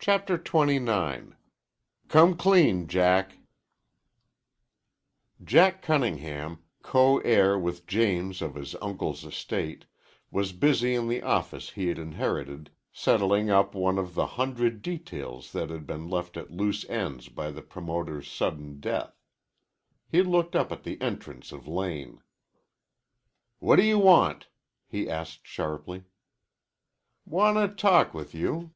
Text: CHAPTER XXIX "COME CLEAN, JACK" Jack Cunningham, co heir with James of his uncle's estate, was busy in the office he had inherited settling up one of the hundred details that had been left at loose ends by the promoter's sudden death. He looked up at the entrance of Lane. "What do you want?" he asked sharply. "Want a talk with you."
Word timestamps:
CHAPTER 0.00 0.36
XXIX 0.36 1.34
"COME 2.08 2.36
CLEAN, 2.36 2.88
JACK" 2.88 3.38
Jack 5.42 5.80
Cunningham, 5.80 6.58
co 6.82 7.20
heir 7.20 7.58
with 7.58 7.86
James 7.86 8.42
of 8.42 8.54
his 8.54 8.74
uncle's 8.82 9.24
estate, 9.24 9.86
was 10.30 10.52
busy 10.52 10.94
in 10.94 11.08
the 11.08 11.22
office 11.22 11.70
he 11.70 11.86
had 11.88 11.98
inherited 11.98 12.70
settling 12.92 13.48
up 13.48 13.74
one 13.74 13.96
of 13.98 14.12
the 14.14 14.26
hundred 14.26 14.82
details 14.82 15.52
that 15.52 15.70
had 15.70 15.86
been 15.86 16.10
left 16.10 16.36
at 16.36 16.50
loose 16.50 16.86
ends 16.90 17.30
by 17.30 17.50
the 17.50 17.62
promoter's 17.62 18.30
sudden 18.30 18.80
death. 18.80 19.24
He 20.06 20.20
looked 20.20 20.54
up 20.54 20.70
at 20.70 20.82
the 20.82 21.00
entrance 21.00 21.50
of 21.50 21.66
Lane. 21.66 22.20
"What 23.58 23.76
do 23.76 23.82
you 23.84 24.00
want?" 24.00 24.48
he 24.86 25.08
asked 25.08 25.46
sharply. 25.46 26.04
"Want 27.24 27.56
a 27.56 27.68
talk 27.68 28.12
with 28.12 28.34
you." 28.34 28.74